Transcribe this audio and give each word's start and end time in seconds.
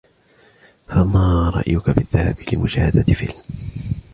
ما 0.95 1.49
رأيك 1.59 1.89
بالذهاب 1.89 2.35
لمشاهدة 2.53 3.13
فلم؟ 3.13 3.41